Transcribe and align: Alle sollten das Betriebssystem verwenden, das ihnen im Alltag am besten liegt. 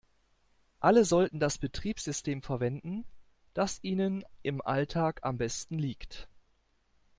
Alle 0.79 1.05
sollten 1.05 1.39
das 1.39 1.59
Betriebssystem 1.59 2.41
verwenden, 2.41 3.05
das 3.53 3.77
ihnen 3.83 4.23
im 4.41 4.59
Alltag 4.59 5.19
am 5.21 5.37
besten 5.37 5.77
liegt. 5.77 6.27